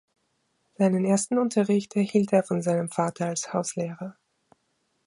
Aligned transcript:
Seinen 0.79 1.05
ersten 1.05 1.37
Unterricht 1.37 1.95
erhielt 1.95 2.33
er 2.33 2.41
von 2.43 2.63
seinem 2.63 2.89
Vater 2.89 3.27
als 3.27 3.53
Hauslehrer. 3.53 4.17